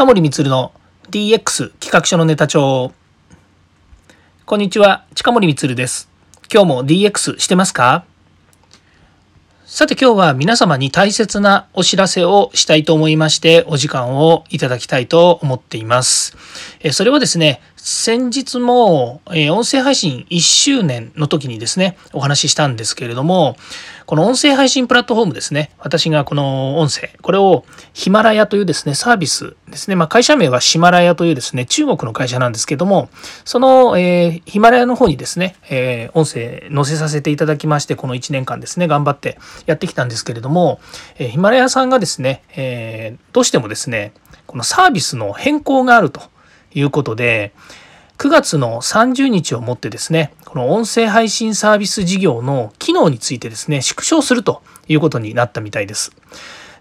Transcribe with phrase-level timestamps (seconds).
[0.00, 0.72] 近森光の
[1.10, 2.90] DX 企画書のネタ帳。
[4.46, 6.08] こんにちは近森光です。
[6.50, 8.06] 今日も DX してますか？
[9.66, 16.34] さて今日は皆様に大切なお知らせをしたいと思いましてお時間をいただきたいと思っています。
[16.92, 23.56] それはですね、先日も、え音声配信1周年の時にですね、お話ししたんですけれども、
[24.10, 33.08] この音声配信プラットフォームですね、私がこの音声、これをヒマラヤというですね、サービスですね、まあ、会社名はシマラヤというですね、中国の会社なんですけども、
[33.44, 40.80] その、えー、ヒマラヤの方にですね、えー、音声載せさせていただきまして、この1年間ですね、頑張ってやってきたんですけれども、
[41.20, 44.12] えー、ヒマラヤさんがですね、えどうしてもですね、
[44.48, 46.20] このサービスの変更があると。
[46.72, 47.52] いうことで、
[48.18, 56.10] 9月の30日をもってですね、この音声配信サービス事業の機能についてですね、縮小するということになったみたいです。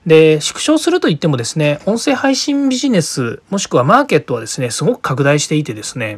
[0.07, 6.17] で、縮小するといってもですね、音声配信ビジネス、もしくはマーケットはですね、すごく拡大していてですね、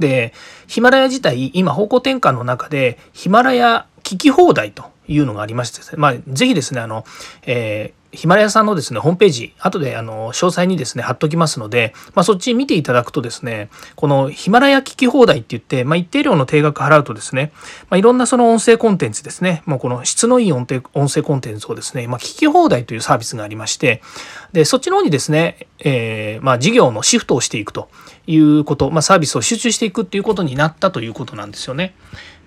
[0.00, 0.34] で、
[0.66, 7.04] ヒマラヤ自体、今方向転換の中で、ヒマラヤ聞き放題というのがありましてね、まあ、ぜひですね、あの、
[7.42, 17.52] えーヒマラヤさんのですね、ホームページ、後であの詳細にですね、貼っときますので、まあ、そっち見ていただくとですね、このヒマラヤ聞き放題って言って、まあ、一定量の定額払うとですね、
[17.88, 24.02] まあ、いろんなその音声コンテンツですね、もうこの質のいい音声コンテンツをですね、まあ、聞き放題というサービスがありまして、
[24.52, 27.88] で、そっちの方にですね、えー、まあ、事業のシフトをしていくと
[28.26, 31.94] いうこと、まあ、サービスを集中していくっていうことになったということなんですよね。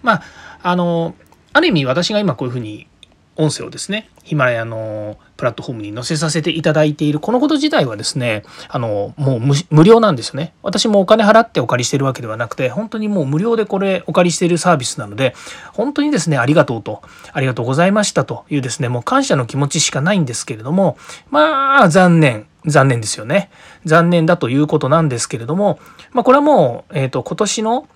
[0.02, 0.24] まあ、
[0.64, 1.16] あの、
[1.54, 2.88] ある意味私が今こういうふうに
[3.36, 10.54] 音声をですね、ヒマラヤのプラットフォームに載せさせていただいているこのこと自体はですね、あの、もう無料なんですよね。
[10.62, 15.34] 私もお金払ってお借りしてるわけではなくて、本当にもう無料でこれお借りしているサービスなので、
[15.74, 20.98] 本当にですね、ありがとうと、ありがとうございましたというですね、もう感謝の気持ちしかないんですけれども、
[21.32, 22.48] まあ、残念。
[22.66, 23.50] 残念ですよね。
[23.84, 25.80] 残念だということなんですけれども、
[26.12, 27.88] まあ、これはもう、えっ、ー、と、今年の、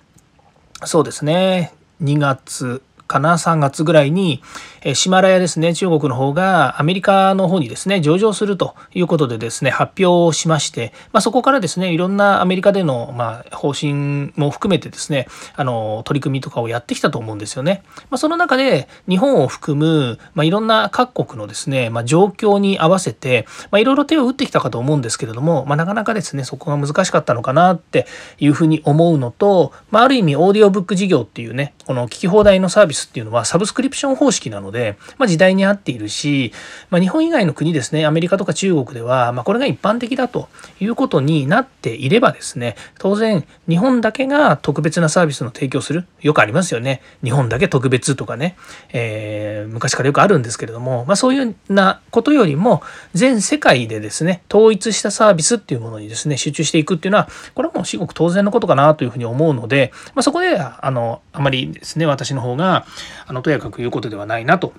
[0.84, 4.42] そうですね、2月、かな3月ぐらいに、
[4.82, 15.26] えシマラヤですね中国の方がアメリカの方にですね上場するということでですね発表をしまして、まあ、そこからですねいろんなアメリカでの、まあ、方針も含めてですね
[15.56, 17.82] あの取り組みとかをやってきたと思うんですよね。
[18.10, 28.06] まあ、その中で日本を含む、まあ、いろんな各国のですね、まあ、状況に合わせて、まあ、いろいろ手を打ってきたかと思うんですけれども、まあ、なかなかですねそこが難しかったのかなって
[28.38, 36.52] いうふうに思うのと、まあ、ある意味オーディオブック事業っていうねこの聞き放題のサービススっていうのはサブスクリプション方式なので、まあ、時代に合っているし、
[36.90, 40.48] まあ、日本以外の国ですねアメリカとか中国では、ま、これが一般的だと
[40.80, 46.06] いうことになっていればですね当然日本だけが特別なサービスの提供する。
[46.20, 47.00] よくありますよね。
[47.22, 48.56] 日本だけ特別とかね、
[48.92, 52.82] えー、昔からよくあるんですけれども、ま、そういうようなことよりも
[53.14, 62.86] 全世界でですね統一したサービスっていうものにですね集中していくっていうのはこれはもう至極当然のことかなというふうに思うので、まあ、そこであのあまりですね私の方が
[63.26, 64.72] あのとやかく言うことではないなと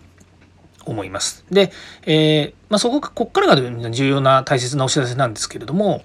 [0.86, 1.46] 思います。
[1.52, 1.72] で、
[2.06, 6.04] えー、まあ、そここっからが重要な大切なお知らせなんですけれども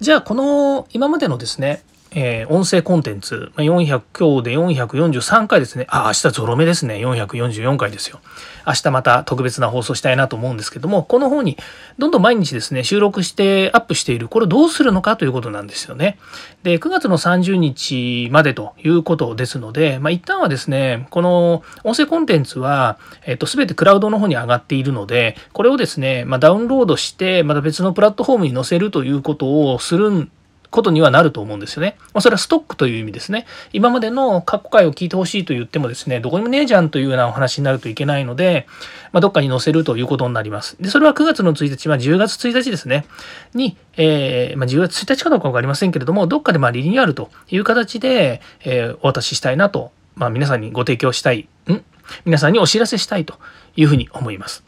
[0.00, 1.82] じゃあこの今までのですね
[2.16, 5.86] えー、音声コンテンツ、400今日で443回ですね。
[5.90, 6.94] あ、明日ゾロ目ですね。
[6.96, 8.20] 444回ですよ。
[8.64, 11.58] 明日また特別な放送したいなと思うんですけども、この方に
[11.98, 15.16] どんどん毎日ですね、収録してアップしている、これどうするのか？
[15.16, 16.18] ということなんですよね。
[16.62, 30.30] で、9月の30日までということですので、まあ、一旦はですね、この音声コンテンツは、えっと、すべてクラウドの方に上がっているので、これをですね、まあ、ダウンロードして、また別のプラットフォームに載せるということをするん
[30.74, 31.96] ことにはなると思うんですよね。
[32.12, 33.46] まあ、それはストックという意味ですね。
[33.72, 38.66] 今までの過去回を聞いてほしいと言ってもですね、どこにもねえじゃんというようなお話になるといけないので、
[39.12, 40.76] まあ、どっかに載せるということになります。
[40.80, 43.06] で、それは9月の1日、まあ、10月1日ですね、
[43.54, 51.82] に、えー、まあ、10月1日かどうか分かりませんけれども、どっかでまリニューアルという形で、えー、お渡ししたいなと、ま、皆さんにご提供したい、ん？
[52.24, 53.38] 皆さんにお知らせしたいと
[53.76, 54.64] いうふうに思います。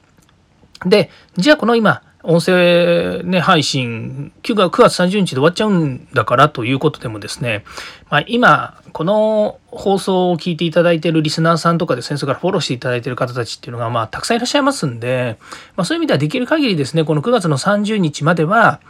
[0.85, 7.65] で、じゃあこの今、音声、ね、配信9月 ,9 月30日で終わっちゃうんだからということでもですね、
[8.11, 15.39] まあ、今この放送を聞いていただいているリスナーさんとかで先生からフォローしていただいている方たちっていうのがまあたくさんいらっしゃいますんで、
[15.77, 18.81] まあ、そういう意味ではできる限りですねこの9月の30日までは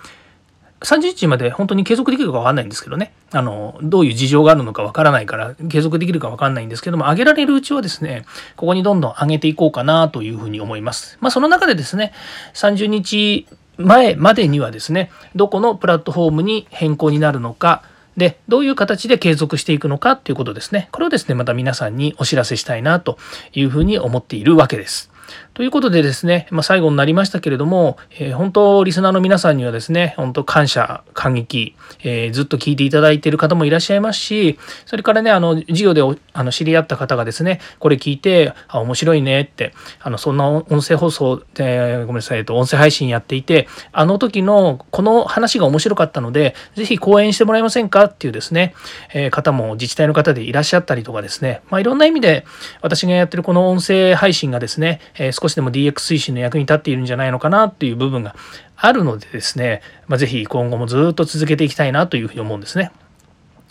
[0.81, 8.25] 30日まで本当に継続できるか分かんないんですけどねあのどういう事情があるのか分からないから継続できるか分かんないんですけども上げられるうちはですね
[8.56, 11.19] ここにどんどん上げていこうかなというふうに思います。
[11.20, 12.12] まあ、その中でですね
[12.55, 13.46] 30日
[13.78, 17.82] 前までにはですねどこのプラットフォームに変更になるのか
[18.17, 23.19] でどういう形で継続していくのかっていうことですねこれをですねまた皆さんにお知らせしたいなと
[23.52, 25.11] いうふうに思っているわけです。
[25.56, 36.02] ということでですね、まあ、最後になりましたけれども、えー、本当リスナーの皆さんにはですね本当感謝感激、えー、ずっと聞いていただいている方もいらっしゃいますしそれからねあの授業で
[36.34, 39.72] あの知り合った方がですねこれ聞いてあ面白いねって
[40.02, 48.74] あのそんな音声放送でごめんなさい、えっと、音声配信やっていてあの時のこの話が面白かったので是非講演してもらえませんかっていうですね、
[49.14, 52.44] えー、方も自治体の方でいらっしゃったりとかですね、まあ、いろんな意味で
[52.82, 58.34] 私がやってるこの音声配信がですね、えー、少しでも DX 推進の役に立っているんじゃないのかなっていう部分が
[58.76, 62.90] あるのでですね、まあ、ぜひ今後もずっと続けていきたいなというふうに思うんですね。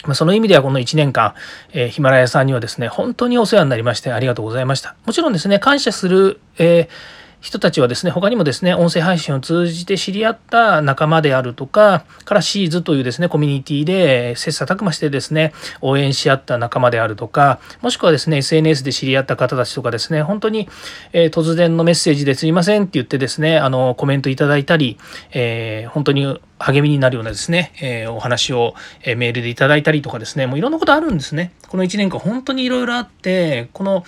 [0.05, 1.33] ま、その意味ではこの1年間、
[1.73, 4.95] えー、ヒマラヤさんにはですね、本当にお世話になりましてありがとうございました。
[5.05, 20.67] もちろんですね、感謝する、えー人たちはですね、他にもですね、音声配信を通じて知り合った仲間であるとか、からシーズというですね、コミュニティで切磋琢磨してですね、応援し合った仲間であるとか、もしくはですね、SNS で知り合った方たちとかですね、本当に、
[21.13, 24.97] えー、突然のメッセージですいませんって言ってですね、あの、コメントいただいたり、
[25.31, 31.51] えー、本当に励みになるようなですね、えー、お話を、えメールでいただいたりとかですね、もういろんなことあるんですね。
[31.67, 34.03] この1年間本当にいろいろあって、この、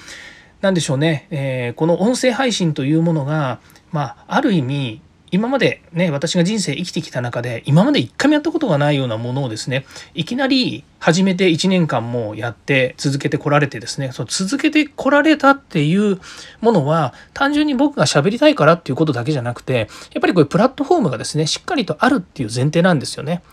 [0.62, 3.60] 何でしょうね、えー、この音声配信というものが、
[3.92, 16.20] まあ、ある意味今までね私が人生生きてきた中で今まで一回もやったことがないようなものをですねいきなり始めて1年間もやって続けてこられてですねその続けてこられたっていう
[16.62, 23.44] ものは単純に僕が喋りたいからっていうことだけじゃなくてやっぱりこういうプラットフォームがですねしっかりとあるっていう前提なんですよね。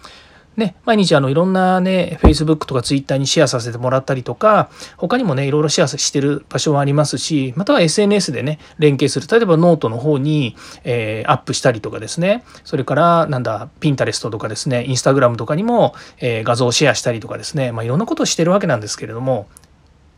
[0.57, 9.27] ね、毎日あのいろんなね、Facebook とか Twitter にシェアさせてもらったりとか、他にもね、いろいろシェアしてる場所はありますし、または SNS でね、連携する。
[9.29, 19.49] 例えばノートの方に、えー、アップしたりとかですね、それから、なんだ、Pinterest とかですね、Instagram とかにも、えー、画像をシェアしたりとかですね、まあ、いろんなことをしてるわけなんですけれども、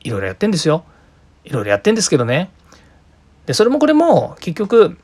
[0.03, 0.85] いろいろやってんですよ。
[1.45, 2.51] いろいろやってんですけどね。
[3.47, 4.99] で、それもこれも結局、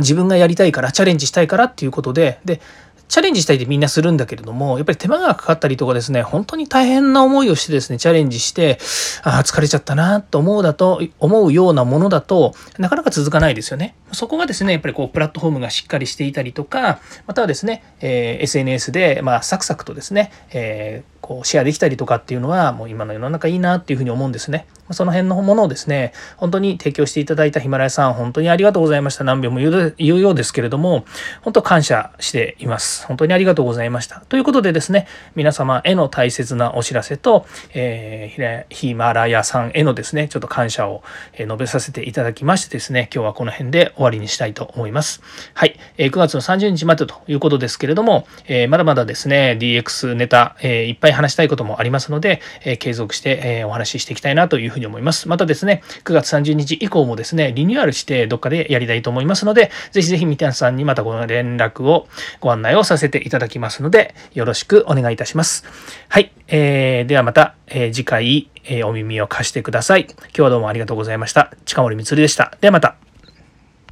[0.00, 2.60] 自分がやりたいから、チャレンジしたいからっていうことで、で、
[3.08, 8.78] チャレンジしたいってみんなするんだけれども、やっぱり手間がかかったりとかですね、本当に大変な思いをしてですね、チャレンジして、
[9.22, 13.94] ああ、疲れちゃったなと思うだと、思うようなものだとなかなか続かないですよね。
[14.12, 24.66] そこがですね、やっぱりこう、プラットフォームがしっかりしていたりとか、またはですね、えー、SNS で、まあ、サクサクとですね、えーこうシェアできたりとかっていうのはもう今の世の中いいなっていうふうに思うんですね。
[24.90, 29.24] その辺のものをですね、本当に提供していただいたヒマラヤさん、本当にありがとうございました。
[29.24, 31.04] 何遍も言う言うようですけれども、
[31.42, 33.06] 本当感謝しています。
[33.06, 34.20] 本当にありがとうございました。
[34.28, 41.02] ということでですね、皆様への大切なお知らせと、えー、ヒマラヤさんへのですね、ちょっと感謝を
[41.36, 45.22] 述べさせていただきましてですね、今日はこの辺で終わりにしたいと思います。
[45.54, 55.28] はい、えー、9月の30日までということですけれども、えー、まだまだですね、DX ネタ、えー、いっぱい話したいこともありますので、え継続して、えお話ししていきたいなというふうに思います。
[55.28, 62.08] またですね、9月30日以降もですね、リニューアルしてどっかでやりたいと思いますので、ぜひぜひ三谷さんにまたこの連絡を、
[62.40, 65.64] ご案内をさせていただきますので、よろしくお願いいたします。
[66.08, 66.32] はい。
[66.48, 70.06] えー、ではまた、えー、次回、えー、お耳を貸してください。
[70.10, 71.52] 今日はどうもありがとうございました。
[71.64, 72.56] 近森光でした。
[72.60, 73.13] ではまた。